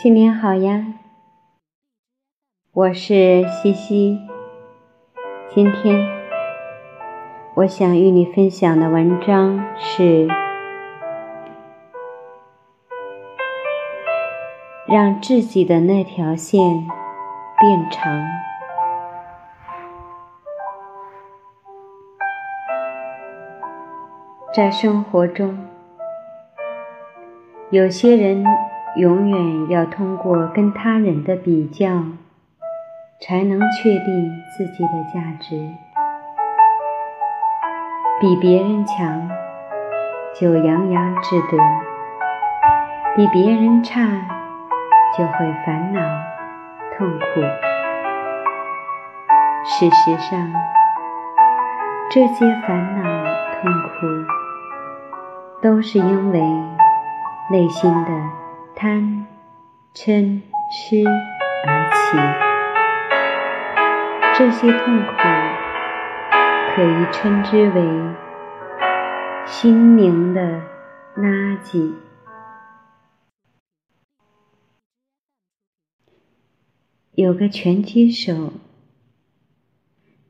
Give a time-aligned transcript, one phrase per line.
[0.00, 0.94] 新年好呀！
[2.72, 4.20] 我是西西。
[5.48, 6.08] 今天
[7.54, 10.28] 我想与你分享的文章是：
[14.86, 16.86] 让自己的那条线
[17.58, 18.24] 变长。
[24.54, 25.58] 在生活中，
[27.70, 28.44] 有些人。
[28.98, 32.02] 永远要通过跟他人的比较，
[33.20, 35.56] 才能确定自己的价值。
[38.20, 39.30] 比别人强，
[40.34, 41.56] 就洋洋自得；
[43.14, 44.00] 比别人差，
[45.16, 46.00] 就会烦恼
[46.96, 47.40] 痛苦。
[49.62, 50.52] 事实上，
[52.10, 53.04] 这些烦恼
[53.62, 54.06] 痛苦，
[55.62, 56.40] 都是因为
[57.48, 58.37] 内心的。
[58.80, 59.26] 贪、
[59.92, 60.40] 嗔、
[60.70, 61.02] 痴
[61.66, 62.16] 而起，
[64.38, 65.12] 这些痛苦
[66.76, 67.82] 可以称之为
[69.48, 70.62] 心灵的
[71.16, 71.92] 垃圾。
[77.16, 78.52] 有个拳击手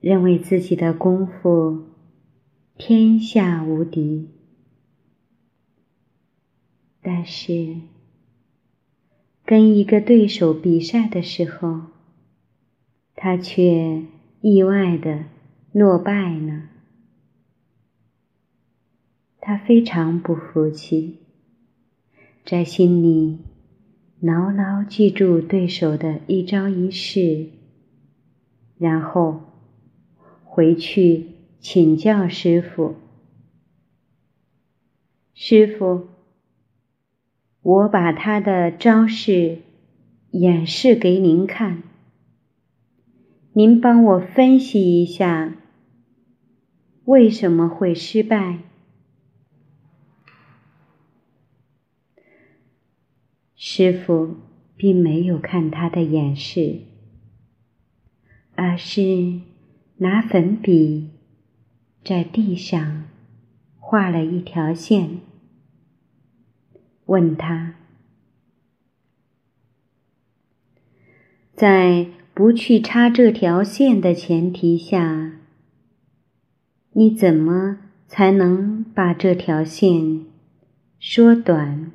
[0.00, 1.88] 认为自己的功夫
[2.78, 4.30] 天下无敌，
[7.02, 7.78] 但是。
[9.46, 11.82] 跟一个对手比赛的时候，
[13.14, 14.02] 他却
[14.40, 15.26] 意外的
[15.70, 16.64] 落败了。
[19.40, 21.18] 他非常不服气，
[22.44, 23.38] 在心里
[24.18, 27.50] 牢牢记住对手的一招一式，
[28.76, 29.42] 然后
[30.42, 31.26] 回去
[31.60, 32.96] 请教师傅。
[35.32, 36.15] 师傅。
[37.66, 39.58] 我把他的招式
[40.30, 41.82] 演示给您看，
[43.54, 45.56] 您帮我分析一下
[47.06, 48.60] 为什么会失败。
[53.56, 54.36] 师傅
[54.76, 56.82] 并没有看他的演示，
[58.54, 59.40] 而是
[59.96, 61.10] 拿粉笔
[62.04, 63.08] 在地上
[63.80, 65.18] 画了一条线。
[67.06, 67.74] 问他，
[71.54, 75.38] 在不去插这条线的前提下，
[76.92, 77.78] 你怎么
[78.08, 80.26] 才能把这条线
[80.98, 81.92] 缩短？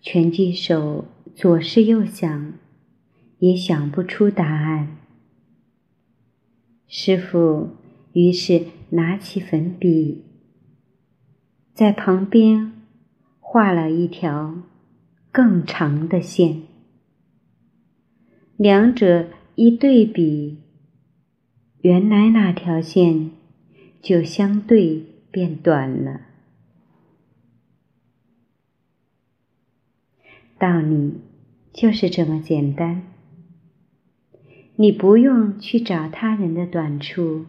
[0.00, 1.04] 拳击手
[1.34, 2.54] 左思右想，
[3.38, 4.96] 也想不出答案。
[6.88, 7.76] 师傅
[8.12, 10.24] 于是拿起粉笔。
[11.74, 12.72] 在旁边
[13.40, 14.62] 画了一条
[15.30, 16.62] 更长的线，
[18.56, 20.58] 两者一对比，
[21.80, 23.30] 原来那条线
[24.02, 26.20] 就相对变短了。
[30.58, 31.20] 道理
[31.72, 33.02] 就是这么简单，
[34.76, 37.46] 你不用去找他人的短处，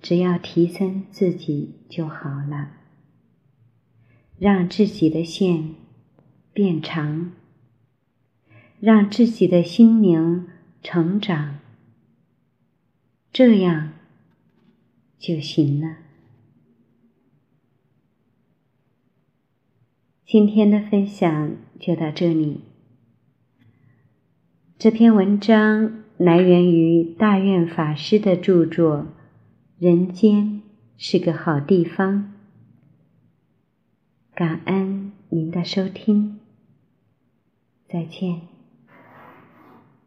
[0.00, 2.70] 只要提升自己就好了。
[4.38, 5.74] 让自己的线
[6.52, 7.32] 变长，
[8.80, 10.46] 让自己的心灵
[10.82, 11.58] 成长，
[13.32, 13.92] 这样
[15.18, 15.96] 就行了。
[20.26, 22.60] 今天的分享就到这里。
[24.78, 28.98] 这篇文章来源于大愿法师的著作
[29.78, 30.60] 《人间
[30.98, 32.14] 是个好地方》。
[34.36, 36.38] 感恩您的收听，
[37.88, 38.55] 再见。